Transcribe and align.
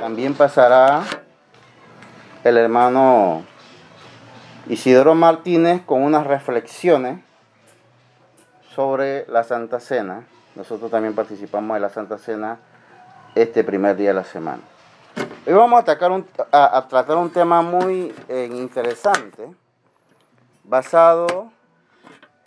También 0.00 0.34
pasará 0.34 1.02
el 2.42 2.56
hermano 2.56 3.44
Isidoro 4.68 5.14
Martínez 5.14 5.82
con 5.84 6.02
unas 6.02 6.26
reflexiones 6.26 7.20
sobre 8.74 9.26
la 9.28 9.44
Santa 9.44 9.80
Cena. 9.80 10.26
Nosotros 10.56 10.90
también 10.90 11.14
participamos 11.14 11.74
de 11.74 11.80
la 11.80 11.88
Santa 11.88 12.18
Cena 12.18 12.58
este 13.34 13.64
primer 13.64 13.96
día 13.96 14.08
de 14.08 14.14
la 14.14 14.24
semana. 14.24 14.62
Hoy 15.46 15.52
vamos 15.52 15.80
a, 15.80 15.84
tratar 16.88 17.16
un 17.16 17.30
tema 17.30 17.62
muy 17.62 18.14
eh, 18.28 18.48
interesante, 18.52 19.54
basado 20.64 21.50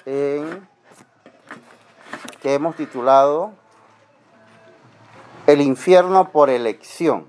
en 0.05 0.67
que 2.41 2.53
hemos 2.53 2.75
titulado 2.75 3.51
El 5.47 5.61
infierno 5.61 6.29
por 6.29 6.51
elección. 6.51 7.25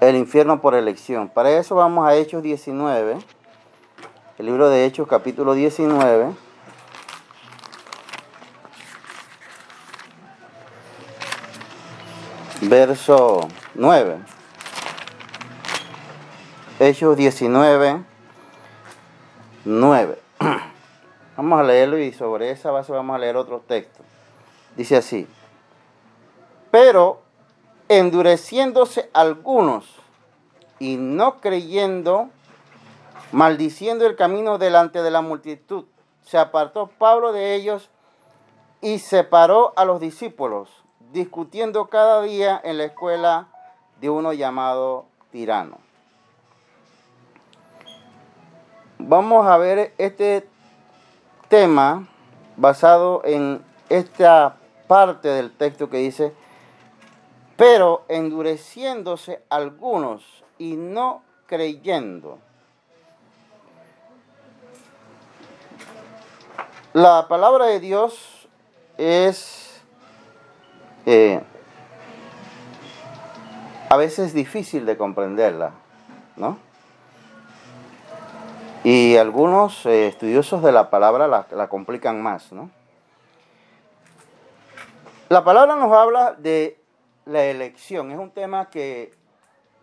El 0.00 0.16
infierno 0.16 0.60
por 0.60 0.74
elección. 0.74 1.28
Para 1.28 1.50
eso 1.50 1.74
vamos 1.76 2.08
a 2.08 2.16
Hechos 2.16 2.42
19, 2.42 3.18
el 4.38 4.46
libro 4.46 4.68
de 4.70 4.86
Hechos 4.86 5.06
capítulo 5.06 5.54
19. 5.54 6.34
verso 12.62 13.48
9. 13.74 14.18
Hechos 16.78 17.16
19, 17.16 18.02
9. 19.64 20.18
Vamos 21.42 21.58
a 21.58 21.62
leerlo 21.62 21.96
y 21.96 22.12
sobre 22.12 22.50
esa 22.50 22.70
base 22.70 22.92
vamos 22.92 23.16
a 23.16 23.18
leer 23.18 23.34
otro 23.34 23.60
texto. 23.60 24.02
Dice 24.76 24.98
así. 24.98 25.26
Pero 26.70 27.22
endureciéndose 27.88 29.08
algunos 29.14 29.86
y 30.78 30.98
no 30.98 31.40
creyendo, 31.40 32.28
maldiciendo 33.32 34.04
el 34.04 34.16
camino 34.16 34.58
delante 34.58 35.02
de 35.02 35.10
la 35.10 35.22
multitud, 35.22 35.86
se 36.24 36.36
apartó 36.36 36.88
Pablo 36.88 37.32
de 37.32 37.54
ellos 37.54 37.88
y 38.82 38.98
separó 38.98 39.72
a 39.76 39.86
los 39.86 39.98
discípulos 39.98 40.68
discutiendo 41.10 41.86
cada 41.86 42.20
día 42.20 42.60
en 42.62 42.76
la 42.76 42.84
escuela 42.84 43.48
de 43.98 44.10
uno 44.10 44.34
llamado 44.34 45.06
tirano. 45.30 45.78
Vamos 48.98 49.46
a 49.46 49.56
ver 49.56 49.94
este 49.96 50.49
tema 51.50 52.06
basado 52.56 53.22
en 53.24 53.60
esta 53.88 54.56
parte 54.86 55.28
del 55.28 55.50
texto 55.50 55.90
que 55.90 55.98
dice, 55.98 56.32
pero 57.56 58.04
endureciéndose 58.08 59.42
algunos 59.50 60.44
y 60.58 60.76
no 60.76 61.22
creyendo. 61.46 62.38
La 66.92 67.26
palabra 67.28 67.66
de 67.66 67.80
Dios 67.80 68.48
es 68.96 69.82
eh, 71.06 71.42
a 73.88 73.96
veces 73.96 74.32
difícil 74.34 74.86
de 74.86 74.96
comprenderla, 74.96 75.72
¿no? 76.36 76.69
Y 78.82 79.16
algunos 79.16 79.84
eh, 79.84 80.08
estudiosos 80.08 80.62
de 80.62 80.72
la 80.72 80.88
palabra 80.88 81.28
la, 81.28 81.68
complican 81.68 82.22
más, 82.22 82.50
¿no? 82.52 82.70
La 85.28 85.44
palabra 85.44 85.76
nos 85.76 85.92
habla 85.92 86.32
de 86.32 86.80
la 87.26 87.44
elección. 87.44 88.10
Es 88.10 88.18
un 88.18 88.30
tema 88.30 88.70
que 88.70 89.12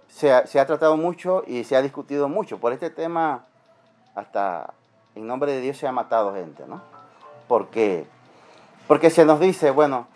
se 0.08 0.34
ha, 0.34 0.48
se 0.48 0.59
ha, 0.59 0.66
tratado 0.66 0.98
mucho 0.98 1.44
y 1.45 1.64
se 1.64 1.76
ha 1.76 1.81
discutido 1.81 2.28
mucho. 2.28 2.58
Por 2.58 2.73
este 2.73 2.89
tema, 2.89 3.45
hasta 4.16 4.73
en 5.16 5.27
nombre 5.27 5.52
de 5.52 5.61
Dios 5.61 5.77
se 5.77 5.88
ha 5.88 5.92
matado 5.92 6.33
gente, 6.33 6.64
¿no? 6.67 6.82
¿Por 7.48 7.67
qué? 7.67 8.08
Porque 8.88 9.10
se 9.10 9.26
nos 9.26 9.39
dice, 9.39 9.72
bueno, 9.72 10.08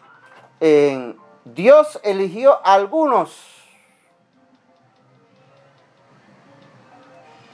Dios 1.45 1.99
eligió 2.03 2.59
a 2.65 2.73
algunos. 2.73 3.60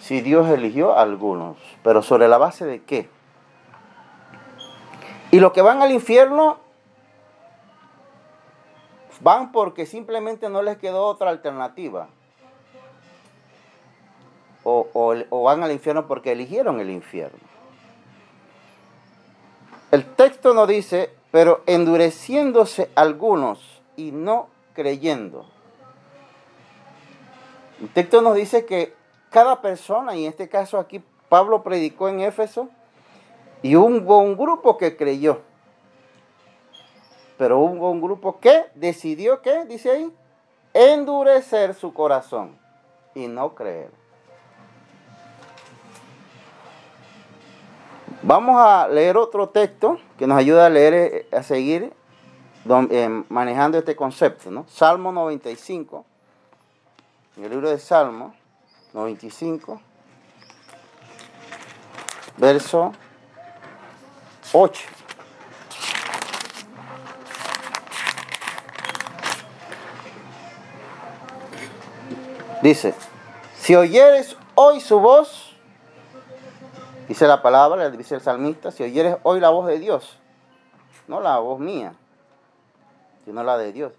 Si 0.08 0.22
Dios 0.22 0.48
eligió 0.50 0.94
a 0.98 1.02
algunos, 1.02 1.58
pero 1.84 2.02
sobre 2.02 2.30
la 2.30 2.38
base 2.38 2.64
de 2.66 2.82
qué? 2.82 3.10
Y 5.32 5.42
los 5.42 5.52
que 5.52 5.62
van 5.62 5.82
al 5.82 5.92
infierno 5.92 6.60
van 9.20 9.52
porque 9.52 9.86
simplemente 9.86 10.48
no 10.48 10.62
les 10.62 10.78
quedó 10.78 11.08
otra 11.08 11.30
alternativa. 11.30 12.08
O, 14.64 14.88
o, 14.94 15.44
van 15.44 15.64
al 15.64 15.74
infierno 15.74 16.08
porque 16.08 16.32
eligieron 16.32 16.80
el 16.80 16.90
infierno. 16.90 17.40
El 19.92 20.06
texto 20.06 20.54
nos 20.54 20.70
dice, 20.70 21.14
pero 21.32 21.64
endureciéndose 21.66 22.90
algunos 22.96 23.82
y 23.98 24.14
no 24.14 24.48
creyendo. 24.74 25.46
El 27.82 27.90
texto 27.90 28.22
nos 28.22 28.36
dice 28.36 28.66
que 28.66 28.96
cada 29.30 29.62
persona, 29.62 30.16
y 30.16 30.26
en 30.26 30.32
este 30.32 30.48
caso 30.50 30.80
aquí 30.80 31.04
Pablo 31.30 31.64
predicó 31.64 32.10
en 32.10 32.22
Éfeso, 32.22 32.70
y 33.62 33.76
hubo 33.76 34.20
un 34.20 34.38
grupo 34.38 34.78
que 34.78 34.96
creyó. 34.96 35.42
Pero 37.38 37.60
hubo 37.60 37.92
un 37.92 38.02
grupo 38.02 38.40
que 38.40 38.66
decidió, 38.76 39.42
¿qué? 39.42 39.66
Dice 39.66 39.92
ahí, 39.92 40.14
endurecer 40.74 41.74
su 41.74 41.94
corazón 41.94 42.58
y 43.14 43.28
no 43.28 43.54
creer. 43.54 43.92
Vamos 48.24 48.60
a 48.60 48.88
leer 48.88 49.18
otro 49.18 49.50
texto 49.50 50.00
que 50.18 50.26
nos 50.28 50.38
ayuda 50.38 50.66
a 50.66 50.70
leer, 50.70 50.94
eh, 50.94 51.28
a 51.32 51.44
seguir 51.44 51.94
eh, 52.90 53.24
manejando 53.30 53.78
este 53.78 53.96
concepto, 53.96 54.52
¿no? 54.52 54.66
Salmo 54.68 55.12
95, 55.12 56.04
en 57.38 57.44
el 57.46 57.52
libro 57.52 57.70
de 57.70 57.80
Salmo 57.80 58.34
95, 58.94 59.82
verso 62.38 62.94
8. 64.54 64.82
Dice, 72.62 72.94
si 73.58 73.76
oyeres 73.76 74.36
hoy 74.56 74.82
su 74.82 75.00
voz, 75.00 75.48
Dice 77.08 77.26
la 77.26 77.42
palabra, 77.42 77.90
dice 77.90 78.16
el 78.16 78.22
salmista, 78.22 78.72
si 78.72 78.84
oyeres 78.84 79.18
hoy 79.24 79.40
la 79.40 79.50
voz 79.50 79.66
de 79.68 79.80
Dios, 79.80 80.18
no 81.08 81.22
la 81.22 81.40
voz 81.40 81.58
mía, 81.58 81.94
sino 83.24 83.44
la 83.44 83.58
de 83.58 83.72
Dios. 83.72 83.94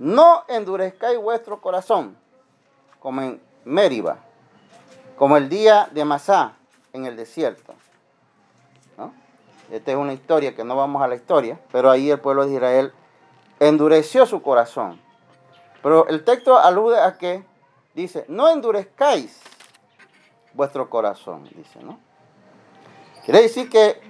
No 0.00 0.42
endurezcáis 0.48 1.18
vuestro 1.18 1.60
corazón, 1.60 2.16
como 2.98 3.22
en 3.22 3.40
Mériba, 3.64 4.18
como 5.16 5.36
el 5.36 5.48
día 5.48 5.88
de 5.92 6.04
Masá 6.04 6.54
en 6.92 7.06
el 7.06 7.16
desierto. 7.16 7.74
Esta 9.70 9.92
es 9.92 9.96
una 9.96 10.12
historia 10.12 10.56
que 10.56 10.64
no 10.64 10.74
vamos 10.74 11.00
a 11.00 11.06
la 11.06 11.14
historia, 11.14 11.60
pero 11.70 11.90
ahí 11.90 12.10
el 12.10 12.18
pueblo 12.18 12.44
de 12.44 12.54
Israel 12.54 12.92
endureció 13.60 14.26
su 14.26 14.42
corazón. 14.42 15.00
Pero 15.82 16.08
el 16.08 16.24
texto 16.24 16.58
alude 16.58 17.00
a 17.00 17.16
que 17.16 17.44
dice, 17.94 18.24
no 18.26 18.48
endurezcáis 18.48 19.40
vuestro 20.54 20.90
corazón, 20.90 21.48
dice, 21.54 21.78
¿no? 21.84 22.00
Quiere 23.24 23.42
decir 23.42 23.70
que 23.70 24.00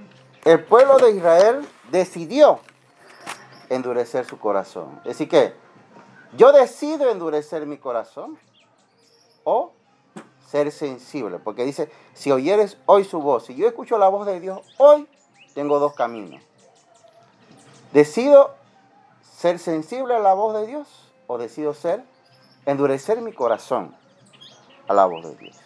el 0.44 0.64
pueblo 0.64 0.96
de 0.96 1.10
Israel 1.10 1.68
decidió 1.90 2.60
endurecer 3.68 4.24
su 4.24 4.38
corazón. 4.38 4.98
Es 5.00 5.18
decir 5.18 5.28
que 5.28 5.52
yo 6.36 6.52
decido 6.52 7.10
endurecer 7.10 7.66
mi 7.66 7.76
corazón 7.76 8.38
o 9.44 9.72
ser 10.46 10.70
sensible. 10.72 11.38
Porque 11.38 11.64
dice, 11.64 11.90
si 12.14 12.30
oyeres 12.30 12.76
hoy 12.86 13.04
su 13.04 13.20
voz, 13.20 13.46
si 13.46 13.54
yo 13.54 13.66
escucho 13.66 13.98
la 13.98 14.08
voz 14.08 14.26
de 14.26 14.40
Dios 14.40 14.60
hoy, 14.78 15.06
tengo 15.54 15.78
dos 15.78 15.94
caminos. 15.94 16.42
Decido 17.92 18.54
ser 19.22 19.58
sensible 19.58 20.14
a 20.14 20.18
la 20.18 20.34
voz 20.34 20.54
de 20.54 20.66
Dios 20.66 21.12
o 21.26 21.38
decido 21.38 21.74
ser, 21.74 22.04
endurecer 22.66 23.20
mi 23.20 23.32
corazón 23.32 23.94
a 24.88 24.94
la 24.94 25.06
voz 25.06 25.24
de 25.24 25.34
Dios. 25.36 25.56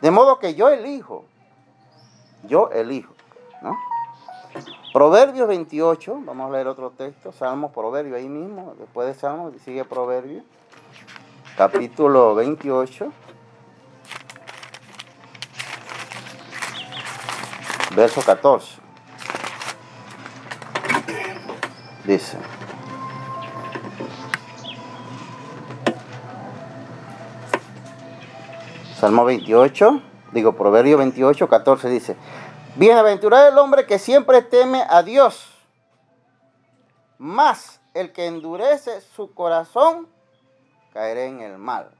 De 0.00 0.10
modo 0.10 0.38
que 0.38 0.54
yo 0.54 0.68
elijo 0.68 1.24
yo 2.48 2.70
elijo. 2.70 3.12
Proverbios 4.92 5.48
28, 5.48 6.20
vamos 6.24 6.48
a 6.48 6.52
leer 6.52 6.68
otro 6.68 6.90
texto, 6.90 7.32
Salmos, 7.32 7.72
Proverbios 7.72 8.16
ahí 8.16 8.28
mismo, 8.28 8.74
después 8.78 9.08
de 9.08 9.14
Salmos 9.14 9.52
sigue 9.64 9.84
Proverbios, 9.84 10.44
capítulo 11.56 12.34
28, 12.34 13.12
verso 17.94 18.22
14. 18.22 18.78
Dice. 22.04 22.36
Salmo 28.98 29.24
28, 29.24 30.02
digo 30.32 30.56
Proverbio 30.56 30.98
28, 30.98 31.48
14 31.48 31.88
dice, 31.90 32.16
Bienaventurado 32.76 33.48
el 33.48 33.58
hombre 33.58 33.86
que 33.86 33.98
siempre 33.98 34.42
teme 34.42 34.84
a 34.88 35.02
Dios, 35.02 35.50
más 37.18 37.80
el 37.92 38.12
que 38.12 38.26
endurece 38.26 39.00
su 39.00 39.32
corazón 39.34 40.13
caerá 40.94 41.24
en 41.24 41.40
el 41.40 41.58
mal. 41.58 41.90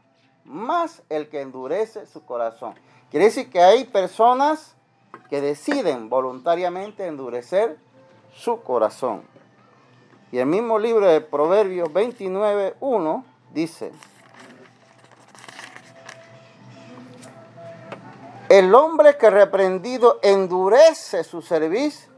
Más 0.44 1.02
el 1.10 1.28
que 1.28 1.42
endurece 1.42 2.06
su 2.06 2.24
corazón. 2.24 2.74
Quiere 3.10 3.26
decir 3.26 3.50
que 3.50 3.60
hay 3.60 3.84
personas 3.84 4.74
que 5.28 5.40
deciden 5.40 6.08
voluntariamente 6.08 7.06
endurecer 7.06 7.78
su 8.32 8.62
corazón. 8.62 9.22
Y 10.32 10.38
el 10.38 10.46
mismo 10.46 10.78
libro 10.78 11.06
de 11.06 11.20
Proverbios 11.20 11.92
29, 11.92 12.76
1 12.80 13.24
dice, 13.52 13.92
el 18.48 18.74
hombre 18.74 19.16
que 19.16 19.30
reprendido 19.30 20.18
endurece 20.22 21.24
su 21.24 21.42
servicio, 21.42 22.12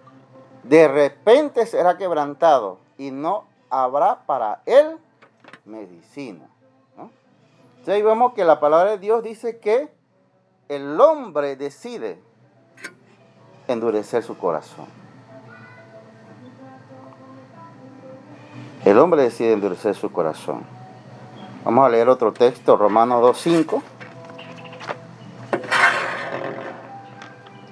de 0.63 0.89
repente 0.89 1.67
será 1.67 1.97
quebrantado 1.97 2.79
y 2.99 3.11
no 3.11 3.45
habrá 3.71 4.27
para 4.27 4.63
él 4.67 4.99
medicina. 5.65 6.49
Entonces 7.87 8.03
ahí 8.03 8.09
vemos 8.09 8.33
que 8.35 8.45
la 8.45 8.59
palabra 8.59 8.91
de 8.91 8.99
Dios 8.99 9.23
dice 9.23 9.61
que 9.61 9.89
el 10.69 11.01
hombre 11.01 11.55
decide 11.55 12.21
endurecer 13.69 14.25
su 14.25 14.37
corazón. 14.37 14.87
El 18.85 18.99
hombre 18.99 19.23
decide 19.23 19.53
endurecer 19.53 19.95
su 19.95 20.11
corazón. 20.11 20.65
Vamos 21.65 21.87
a 21.87 21.89
leer 21.89 22.09
otro 22.09 22.33
texto, 22.33 22.77
Romanos 22.77 23.23
2.5. 23.47 23.81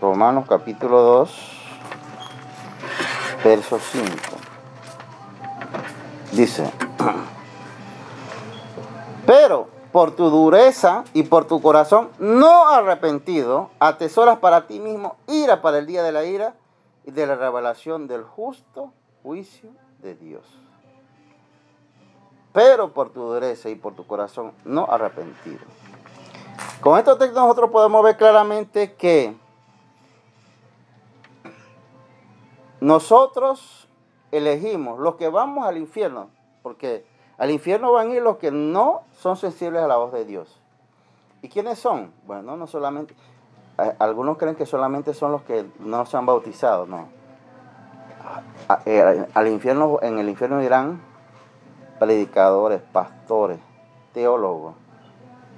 Romanos 0.00 0.44
capítulo 0.49 1.02
2, 1.02 1.61
verso 3.43 3.81
5. 3.81 4.06
Dice, 6.31 6.70
por 9.94 10.11
tu 10.11 10.29
dureza 10.29 11.05
y 11.12 11.23
por 11.23 11.44
tu 11.44 11.62
corazón 11.62 12.11
no 12.19 12.67
arrepentido, 12.67 13.70
atesoras 13.79 14.41
para 14.41 14.67
ti 14.67 14.81
mismo 14.81 15.14
ira 15.29 15.62
para 15.62 15.79
el 15.79 15.87
día 15.87 16.02
de 16.02 16.11
la 16.11 16.25
ira 16.25 16.56
y 17.05 17.12
de 17.12 17.29
la 17.29 17.37
revelación 17.37 18.08
del 18.08 18.25
justo 18.25 18.93
juicio 19.23 19.70
de 20.02 20.17
Dios. 20.17 20.43
Pero 22.52 22.93
por 22.93 23.11
tu 23.11 23.20
dureza 23.20 23.69
y 23.70 23.76
por 23.76 23.94
tu 23.94 24.05
corazón 24.05 24.50
no 24.64 24.85
arrepentido. 24.91 25.61
Con 26.81 26.99
estos 26.99 27.17
textos 27.17 27.40
nosotros 27.40 27.70
podemos 27.70 28.02
ver 28.02 28.17
claramente 28.17 28.94
que 28.94 29.37
nosotros 32.81 33.87
elegimos 34.32 34.99
los 34.99 35.14
que 35.14 35.29
vamos 35.29 35.64
al 35.69 35.79
infierno, 35.79 36.31
porque 36.64 37.06
al 37.39 37.51
infierno 37.51 37.93
van 37.93 38.11
a 38.11 38.15
ir 38.15 38.23
los 38.23 38.37
que 38.37 38.51
no 38.51 39.03
son 39.19 39.37
sensibles 39.37 39.83
a 39.83 39.89
la 39.89 39.97
voz 39.97 40.13
de 40.13 40.25
Dios. 40.25 40.61
¿Y 41.43 41.49
quiénes 41.49 41.79
son? 41.79 42.13
Bueno, 42.27 42.57
no 42.57 42.67
solamente, 42.67 43.15
algunos 43.99 44.39
creen 44.39 44.55
que 44.55 44.67
solamente 44.67 45.15
son 45.15 45.33
los 45.33 45.43
que 45.43 45.67
no 45.81 46.07
se 46.07 46.17
han 46.17 46.27
bautizado, 46.27 46.87
no. 46.87 47.09
Eh, 48.87 49.27
al 49.35 49.49
infierno, 49.49 49.99
en 50.01 50.19
el 50.19 50.29
infierno 50.29 50.63
irán 50.63 51.03
predicadores, 51.99 52.81
pastores, 52.81 53.59
teólogos, 54.13 54.75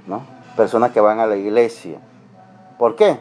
¿no? 0.06 0.22
Personas 0.56 0.92
que 0.92 1.00
van 1.00 1.20
a 1.20 1.26
la 1.26 1.36
iglesia. 1.36 1.98
¿Por 2.78 2.96
qué? 2.96 3.20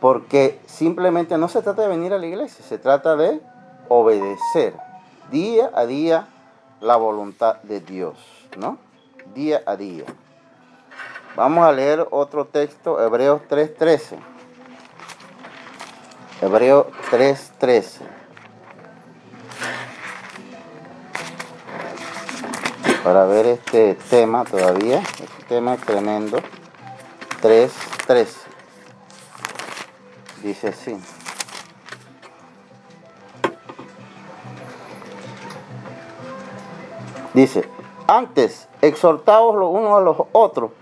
Porque 0.00 0.60
simplemente 0.66 1.38
no 1.38 1.48
se 1.48 1.62
trata 1.62 1.82
de 1.82 1.88
venir 1.88 2.12
a 2.12 2.18
la 2.18 2.26
iglesia, 2.26 2.64
se 2.64 2.78
trata 2.78 3.16
de 3.16 3.40
obedecer 3.88 4.74
día 5.30 5.70
a 5.74 5.86
día 5.86 6.26
la 6.80 6.96
voluntad 6.96 7.56
de 7.62 7.80
Dios, 7.80 8.18
¿no? 8.56 8.78
Día 9.34 9.62
a 9.66 9.76
día. 9.76 10.04
Vamos 11.36 11.66
a 11.66 11.72
leer 11.72 12.06
otro 12.10 12.46
texto, 12.46 13.00
Hebreos 13.00 13.42
3.13. 13.48 14.18
Hebreos 16.40 16.86
3.13. 17.10 18.00
Para 23.04 23.24
ver 23.26 23.46
este 23.46 23.94
tema 24.10 24.44
todavía, 24.44 24.98
este 24.98 25.44
tema 25.48 25.74
es 25.74 25.80
tremendo. 25.80 26.38
3.13. 27.40 28.28
Dice 30.42 30.68
así. 30.68 31.17
Dice, 37.38 37.68
antes, 38.08 38.68
exhortaos 38.82 39.54
los 39.54 39.70
unos 39.70 39.96
a 39.96 40.00
los 40.00 40.16
otros. 40.32 40.72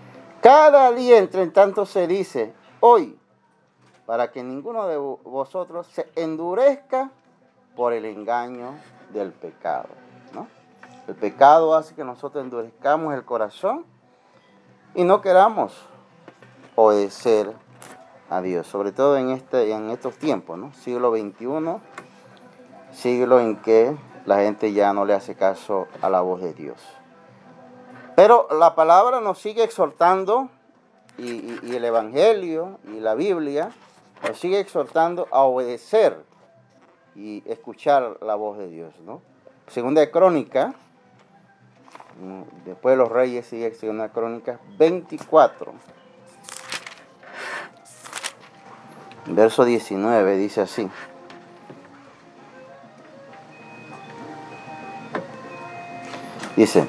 Cada 0.41 0.91
día, 0.93 1.19
entre 1.19 1.47
tanto, 1.49 1.85
se 1.85 2.07
dice, 2.07 2.55
hoy, 2.81 3.19
para 4.07 4.33
que 4.33 4.43
ninguno 4.43 4.87
de 4.87 4.97
vosotros 4.97 5.87
se 5.89 6.09
endurezca 6.17 7.11
por 7.77 7.93
el 7.93 8.07
engaño 8.07 8.71
del 9.13 9.33
pecado. 9.33 9.89
El 11.07 11.15
pecado 11.15 11.75
hace 11.75 11.95
que 11.95 12.05
nosotros 12.05 12.43
endurezcamos 12.43 13.13
el 13.13 13.27
corazón 13.27 13.85
y 14.95 15.05
no 15.05 15.21
queramos 15.21 15.75
obedecer 16.75 17.53
a 18.31 18.41
Dios, 18.41 18.67
sobre 18.67 18.93
todo 18.93 19.19
en, 19.19 19.29
este, 19.29 19.73
en 19.73 19.91
estos 19.91 20.17
tiempos, 20.17 20.59
¿no? 20.59 20.73
siglo 20.73 21.13
XXI, 21.15 21.83
siglo 22.93 23.41
en 23.41 23.57
que 23.57 23.95
la 24.27 24.39
gente 24.39 24.73
ya 24.73 24.93
no 24.93 25.05
le 25.05 25.15
hace 25.15 25.35
caso 25.37 25.87
a 26.03 26.11
la 26.11 26.21
voz 26.21 26.43
de 26.43 26.53
Dios. 26.53 26.79
Pero 28.17 28.49
la 28.51 28.75
palabra 28.75 29.21
nos 29.21 29.39
sigue 29.39 29.63
exhortando 29.63 30.51
y, 31.17 31.75
el 31.75 31.85
Evangelio 31.85 32.79
y 32.85 33.01
la 33.01 33.15
Biblia 33.15 33.71
nos 34.27 34.39
sigue 34.39 34.59
exhortando 34.59 35.29
a 35.31 35.43
obedecer 35.43 36.25
y 37.15 37.43
escuchar 37.47 38.19
la 38.21 38.35
voz 38.35 38.59
de 38.59 38.69
Dios. 38.69 38.95
¿no? 39.01 39.23
Segunda 39.69 40.01
de 40.01 40.11
Crónica, 40.11 40.75
después 42.65 42.95
de 42.95 42.97
los 42.97 43.11
reyes 43.11 43.47
sigue 43.47 43.73
Segunda 43.75 44.09
Crónica 44.09 44.59
24. 44.79 45.73
Verso 49.27 49.65
19 49.65 50.37
dice 50.37 50.63
así. 50.63 50.89
Dice, 56.57 56.89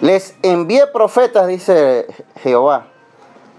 les 0.00 0.36
envié 0.42 0.86
profetas, 0.88 1.46
dice 1.46 2.06
Jehová, 2.42 2.88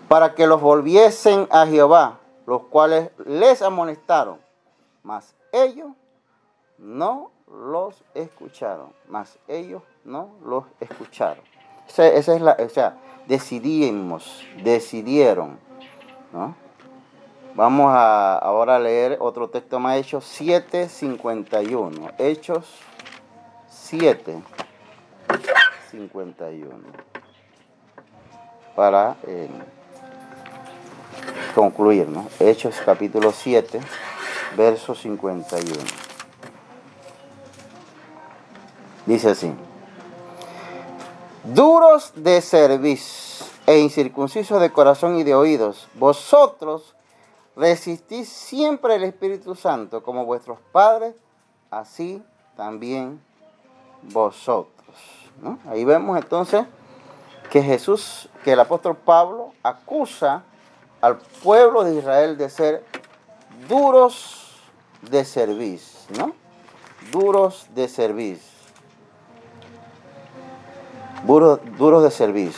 para 0.07 0.35
que 0.35 0.45
los 0.45 0.61
volviesen 0.61 1.47
a 1.49 1.65
Jehová, 1.65 2.19
los 2.45 2.63
cuales 2.63 3.11
les 3.25 3.61
amonestaron, 3.61 4.39
mas 5.03 5.35
ellos 5.51 5.89
no 6.77 7.31
los 7.47 8.03
escucharon, 8.13 8.93
mas 9.07 9.39
ellos 9.47 9.81
no 10.03 10.31
los 10.45 10.65
escucharon. 10.79 11.43
Esa, 11.87 12.07
es 12.07 12.41
la, 12.41 12.57
o 12.59 12.69
sea, 12.69 12.97
decidimos, 13.27 14.43
decidieron, 14.63 15.59
Vamos 17.55 17.91
a 17.91 18.37
ahora 18.37 18.77
leer 18.77 19.17
otro 19.19 19.49
texto 19.49 19.79
más, 19.79 19.97
Hechos 19.97 20.39
7.51. 20.39 22.13
Hechos 22.19 22.71
7. 23.67 24.43
51 25.97 26.75
para 28.75 29.17
eh, 29.23 29.49
concluir, 31.55 32.07
¿no? 32.07 32.27
Hechos 32.39 32.75
capítulo 32.85 33.31
7, 33.31 33.79
verso 34.55 34.93
51. 34.93 35.73
Dice 39.07 39.31
así, 39.31 39.51
duros 41.43 42.11
de 42.15 42.41
cerviz 42.41 43.49
e 43.65 43.79
incircuncisos 43.79 44.61
de 44.61 44.71
corazón 44.71 45.17
y 45.17 45.23
de 45.23 45.33
oídos, 45.33 45.87
vosotros 45.95 46.95
resistís 47.55 48.29
siempre 48.29 48.95
el 48.95 49.03
Espíritu 49.03 49.55
Santo 49.55 50.03
como 50.03 50.25
vuestros 50.25 50.59
padres, 50.71 51.15
así 51.71 52.21
también 52.55 53.19
vosotros. 54.03 54.76
Ahí 55.69 55.85
vemos 55.85 56.17
entonces 56.17 56.65
que 57.49 57.61
Jesús, 57.61 58.29
que 58.43 58.53
el 58.53 58.59
apóstol 58.59 58.95
Pablo 58.95 59.53
acusa 59.63 60.43
al 61.01 61.17
pueblo 61.43 61.83
de 61.83 61.95
Israel 61.95 62.37
de 62.37 62.49
ser 62.49 62.83
duros 63.69 64.61
de 65.09 65.23
servicio, 65.23 66.17
¿no? 66.17 66.33
duros 67.11 67.67
de 67.73 67.87
servir. 67.87 68.39
Duros, 71.25 71.59
duros 71.77 72.03
de 72.03 72.11
servir. 72.11 72.53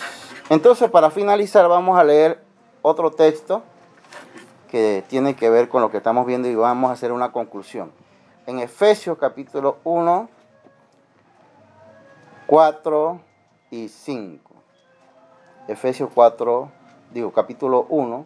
Entonces, 0.49 0.89
para 0.89 1.11
finalizar, 1.11 1.67
vamos 1.67 1.97
a 1.97 2.03
leer 2.03 2.43
otro 2.81 3.11
texto 3.11 3.63
que 4.69 5.03
tiene 5.07 5.35
que 5.35 5.49
ver 5.49 5.69
con 5.69 5.81
lo 5.81 5.89
que 5.91 5.97
estamos 5.97 6.25
viendo 6.25 6.47
y 6.47 6.55
vamos 6.55 6.89
a 6.89 6.93
hacer 6.93 7.11
una 7.11 7.31
conclusión. 7.31 7.91
En 8.45 8.59
Efesios 8.59 9.17
capítulo 9.17 9.77
1, 9.83 10.29
4 12.49 13.21
y 13.69 13.89
5. 13.89 14.51
Efesios 15.67 16.09
4, 16.15 16.71
digo, 17.11 17.31
capítulo 17.31 17.85
1, 17.89 18.25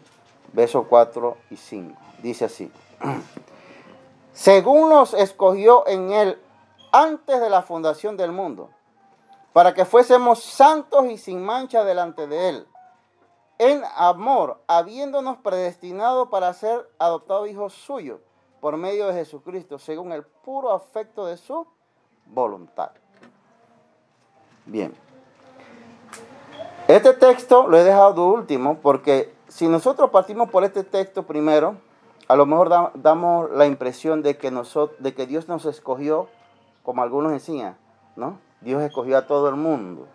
versos 0.54 0.86
4 0.88 1.36
y 1.50 1.58
5. 1.58 2.00
Dice 2.20 2.46
así. 2.46 2.72
Según 4.32 4.88
nos 4.88 5.14
escogió 5.14 5.86
en 5.88 6.14
él 6.14 6.42
antes 6.94 7.42
de 7.42 7.50
la 7.50 7.64
fundación 7.64 8.16
del 8.16 8.32
mundo, 8.32 8.70
para 9.52 9.74
que 9.74 9.84
fuésemos 9.84 10.42
santos 10.42 11.06
y 11.08 11.18
sin 11.18 11.44
mancha 11.44 11.84
delante 11.84 12.26
de 12.26 12.48
él 12.48 12.68
en 13.58 13.82
amor, 13.98 14.62
habiéndonos 14.68 15.36
predestinado 15.40 16.30
para 16.30 16.54
ser 16.54 16.90
adoptados 16.98 17.50
hijos 17.50 17.74
suyos 17.74 18.22
por 18.62 18.78
medio 18.78 19.08
de 19.08 19.16
Jesucristo, 19.16 19.80
según 19.80 20.14
el 20.14 20.24
puro 20.24 20.72
afecto 20.72 21.26
de 21.26 21.36
su 21.36 21.68
voluntad. 22.26 22.92
Bien. 24.66 24.94
Este 26.88 27.14
texto 27.14 27.68
lo 27.68 27.78
he 27.78 27.84
dejado 27.84 28.14
de 28.14 28.22
último 28.22 28.78
porque 28.82 29.34
si 29.48 29.68
nosotros 29.68 30.10
partimos 30.10 30.50
por 30.50 30.64
este 30.64 30.84
texto 30.84 31.24
primero, 31.24 31.78
a 32.28 32.36
lo 32.36 32.46
mejor 32.46 32.92
damos 32.96 33.52
la 33.52 33.66
impresión 33.66 34.22
de 34.22 34.38
que, 34.38 34.52
nosotros, 34.52 34.98
de 35.02 35.14
que 35.14 35.26
Dios 35.26 35.48
nos 35.48 35.66
escogió, 35.66 36.28
como 36.84 37.04
algunos 37.04 37.32
enseñan, 37.32 37.78
¿no? 38.16 38.40
Dios 38.62 38.82
escogió 38.82 39.18
a 39.18 39.28
todo 39.28 39.50
el 39.50 39.56
mundo. 39.56 40.08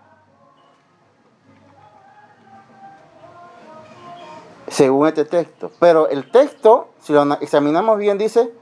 según 4.70 5.08
este 5.08 5.24
texto. 5.24 5.70
Pero 5.80 6.08
el 6.08 6.30
texto, 6.30 6.88
si 7.00 7.12
lo 7.12 7.22
examinamos 7.40 7.98
bien, 7.98 8.18
dice, 8.18 8.52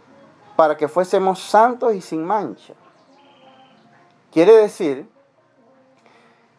para 0.57 0.77
que 0.77 0.89
fuésemos 0.89 1.41
santos 1.41 1.95
y 1.95 2.01
sin 2.01 2.25
mancha. 2.25 2.75
Quiere 4.33 4.53
decir 4.57 5.09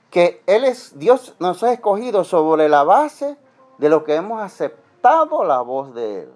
que 0.09 0.41
Él 0.45 0.63
es, 0.63 0.97
Dios 0.97 1.35
nos 1.39 1.63
ha 1.63 1.73
escogido 1.73 2.23
sobre 2.23 2.69
la 2.69 2.83
base 2.83 3.37
de 3.77 3.89
lo 3.89 4.03
que 4.03 4.15
hemos 4.15 4.41
aceptado 4.41 5.43
la 5.43 5.61
voz 5.61 5.93
de 5.93 6.21
Él. 6.23 6.33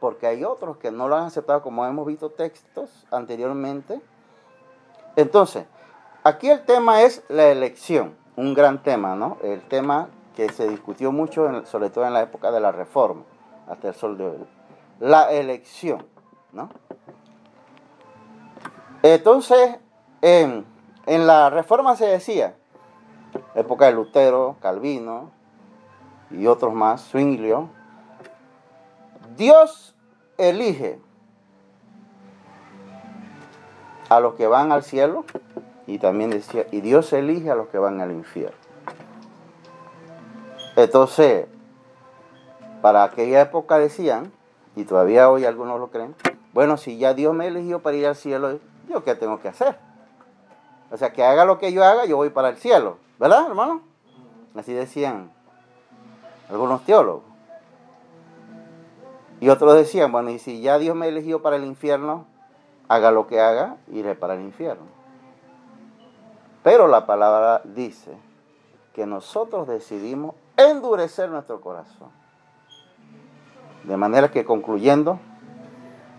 Porque 0.00 0.26
hay 0.26 0.44
otros 0.44 0.76
que 0.76 0.90
no 0.90 1.08
lo 1.08 1.16
han 1.16 1.24
aceptado, 1.24 1.62
como 1.62 1.84
hemos 1.86 2.06
visto 2.06 2.30
textos 2.30 3.06
anteriormente. 3.10 4.00
Entonces, 5.16 5.64
aquí 6.22 6.50
el 6.50 6.64
tema 6.64 7.02
es 7.02 7.22
la 7.28 7.48
elección, 7.48 8.16
un 8.36 8.54
gran 8.54 8.82
tema, 8.82 9.16
¿no? 9.16 9.38
El 9.42 9.62
tema 9.62 10.08
que 10.36 10.50
se 10.50 10.68
discutió 10.68 11.12
mucho, 11.12 11.64
sobre 11.66 11.90
todo 11.90 12.06
en 12.06 12.12
la 12.12 12.22
época 12.22 12.50
de 12.50 12.60
la 12.60 12.72
reforma, 12.72 13.22
hasta 13.68 13.88
el 13.88 13.94
sol 13.94 14.18
de 14.18 14.26
hoy. 14.26 14.46
La 15.00 15.32
elección, 15.32 16.06
¿no? 16.52 16.68
Entonces, 19.02 19.78
en, 20.22 20.66
en 21.06 21.26
la 21.26 21.50
reforma 21.50 21.96
se 21.96 22.06
decía, 22.06 22.56
época 23.54 23.86
de 23.86 23.92
Lutero, 23.92 24.56
Calvino 24.60 25.30
y 26.30 26.46
otros 26.46 26.74
más, 26.74 27.08
Zwinglio, 27.10 27.68
Dios 29.36 29.94
elige 30.38 30.98
a 34.08 34.20
los 34.20 34.34
que 34.34 34.46
van 34.46 34.72
al 34.72 34.82
cielo 34.82 35.24
y 35.86 35.98
también 35.98 36.30
decía, 36.30 36.66
y 36.70 36.80
Dios 36.80 37.12
elige 37.12 37.50
a 37.50 37.54
los 37.54 37.68
que 37.68 37.78
van 37.78 38.00
al 38.00 38.10
infierno. 38.10 38.56
Entonces, 40.76 41.46
para 42.82 43.04
aquella 43.04 43.42
época 43.42 43.78
decían, 43.78 44.32
y 44.76 44.84
todavía 44.84 45.30
hoy 45.30 45.44
algunos 45.44 45.78
lo 45.78 45.90
creen, 45.90 46.14
bueno, 46.52 46.76
si 46.76 46.98
ya 46.98 47.14
Dios 47.14 47.34
me 47.34 47.46
eligió 47.46 47.80
para 47.80 47.96
ir 47.96 48.06
al 48.06 48.16
cielo, 48.16 48.58
¿yo 48.88 49.04
qué 49.04 49.14
tengo 49.14 49.40
que 49.40 49.48
hacer? 49.48 49.78
O 50.90 50.96
sea, 50.96 51.12
que 51.12 51.24
haga 51.24 51.44
lo 51.44 51.58
que 51.58 51.72
yo 51.72 51.84
haga, 51.84 52.04
yo 52.04 52.16
voy 52.16 52.30
para 52.30 52.50
el 52.50 52.56
cielo. 52.56 52.98
¿Verdad, 53.18 53.46
hermano? 53.46 53.82
Así 54.54 54.72
decían 54.72 55.30
algunos 56.48 56.84
teólogos. 56.84 57.24
Y 59.40 59.48
otros 59.48 59.74
decían, 59.74 60.12
bueno, 60.12 60.30
y 60.30 60.38
si 60.38 60.60
ya 60.60 60.78
Dios 60.78 60.94
me 60.96 61.08
eligió 61.08 61.42
para 61.42 61.56
el 61.56 61.64
infierno, 61.64 62.26
haga 62.88 63.10
lo 63.10 63.26
que 63.26 63.40
haga, 63.40 63.76
iré 63.92 64.14
para 64.14 64.34
el 64.34 64.42
infierno. 64.42 64.84
Pero 66.62 66.88
la 66.88 67.06
palabra 67.06 67.60
dice 67.64 68.16
que 68.94 69.06
nosotros 69.06 69.66
decidimos 69.68 70.34
endurecer 70.56 71.28
nuestro 71.28 71.60
corazón. 71.60 72.08
De 73.82 73.96
manera 73.96 74.30
que 74.30 74.44
concluyendo 74.44 75.18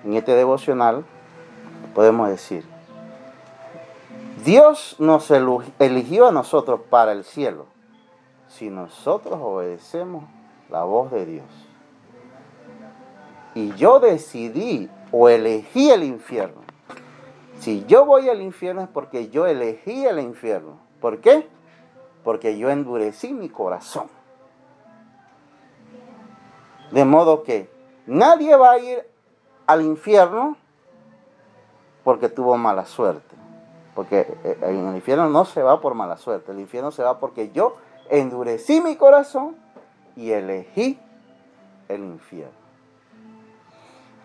en 0.03 0.13
este 0.13 0.34
devocional, 0.34 1.03
podemos 1.95 2.29
decir, 2.29 2.63
Dios 4.45 4.95
nos 4.99 5.31
eligió 5.31 6.27
a 6.27 6.31
nosotros 6.31 6.81
para 6.91 7.13
el 7.13 7.23
cielo 7.23 7.65
si 8.47 8.69
nosotros 8.69 9.39
obedecemos 9.41 10.25
la 10.69 10.83
voz 10.83 11.09
de 11.09 11.25
Dios. 11.25 11.45
Y 13.55 13.73
yo 13.73 13.99
decidí 13.99 14.87
o 15.11 15.29
elegí 15.29 15.89
el 15.89 16.03
infierno. 16.03 16.61
Si 17.57 17.85
yo 17.85 18.05
voy 18.05 18.29
al 18.29 18.39
infierno 18.39 18.83
es 18.83 18.87
porque 18.87 19.29
yo 19.29 19.47
elegí 19.47 20.05
el 20.05 20.19
infierno. 20.19 20.77
¿Por 21.01 21.21
qué? 21.21 21.49
Porque 22.23 22.59
yo 22.59 22.69
endurecí 22.69 23.33
mi 23.33 23.49
corazón. 23.49 24.09
De 26.91 27.03
modo 27.03 27.41
que 27.41 27.67
nadie 28.05 28.55
va 28.55 28.73
a 28.73 28.77
ir 28.77 29.09
al 29.65 29.81
infierno 29.81 30.55
porque 32.03 32.29
tuvo 32.29 32.55
mala 32.57 32.85
suerte. 32.85 33.44
Porque 33.95 34.27
eh, 34.43 34.57
en 34.61 34.87
el 34.87 34.95
infierno 34.95 35.29
no 35.29 35.45
se 35.45 35.63
va 35.63 35.81
por 35.81 35.95
mala 35.95 36.17
suerte. 36.17 36.51
El 36.51 36.59
infierno 36.59 36.91
se 36.91 37.01
va 37.01 37.17
porque 37.19 37.51
yo 37.51 37.77
endurecí 38.09 38.81
mi 38.81 38.97
corazón 38.97 39.55
y 40.15 40.31
elegí 40.31 40.99
el 41.87 42.03
infierno. 42.03 42.65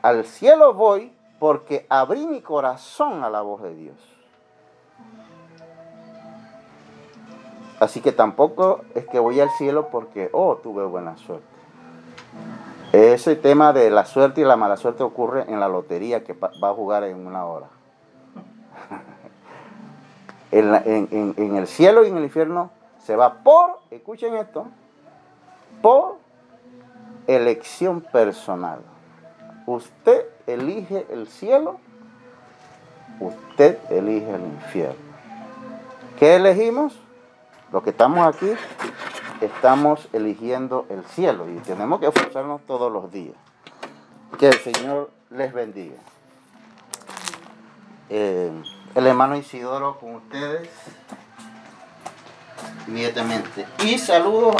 Al 0.02 0.24
cielo 0.24 0.74
voy 0.74 1.12
porque 1.38 1.86
abrí 1.88 2.26
mi 2.26 2.42
corazón 2.42 3.24
a 3.24 3.30
la 3.30 3.42
voz 3.42 3.62
de 3.62 3.74
Dios. 3.74 3.96
Así 7.80 8.02
que 8.02 8.12
tampoco 8.12 8.82
es 8.94 9.06
que 9.06 9.18
voy 9.18 9.40
al 9.40 9.48
cielo 9.50 9.88
porque, 9.90 10.28
oh, 10.32 10.56
tuve 10.56 10.84
buena 10.84 11.16
suerte. 11.16 11.46
Ese 12.92 13.36
tema 13.36 13.72
de 13.72 13.88
la 13.88 14.04
suerte 14.04 14.42
y 14.42 14.44
la 14.44 14.56
mala 14.56 14.76
suerte 14.76 15.02
ocurre 15.02 15.44
en 15.48 15.60
la 15.60 15.68
lotería 15.68 16.22
que 16.22 16.34
va 16.34 16.68
a 16.68 16.74
jugar 16.74 17.04
en 17.04 17.26
una 17.26 17.46
hora. 17.46 17.68
en, 20.50 21.56
el 21.56 21.66
cielo 21.66 22.04
y 22.04 22.08
en 22.08 22.16
el 22.16 22.24
infierno 22.24 22.70
se 22.98 23.16
va 23.16 23.42
por, 23.42 23.78
escuchen 23.90 24.34
esto, 24.34 24.66
por 25.82 26.18
elección 27.26 28.00
personal. 28.00 28.80
Usted 29.66 30.26
elige 30.46 31.06
el 31.10 31.28
cielo, 31.28 31.78
usted 33.20 33.78
elige 33.90 34.30
el 34.34 34.42
infierno. 34.42 35.10
¿Qué 36.18 36.36
elegimos? 36.36 36.98
Los 37.72 37.82
que 37.82 37.90
estamos 37.90 38.26
aquí 38.26 38.52
estamos 39.40 40.08
eligiendo 40.12 40.86
el 40.90 41.04
cielo 41.04 41.48
y 41.48 41.56
tenemos 41.60 42.00
que 42.00 42.08
esforzarnos 42.08 42.60
todos 42.66 42.92
los 42.92 43.10
días. 43.10 43.36
Que 44.38 44.48
el 44.48 44.54
Señor 44.54 45.10
les 45.30 45.52
bendiga. 45.52 45.96
Eh, 48.08 48.50
el 48.94 49.06
hermano 49.06 49.36
Isidoro 49.36 49.98
con 49.98 50.16
ustedes 50.16 50.68
inmediatamente. 52.86 53.66
Y 53.84 53.98
saludos 53.98 54.42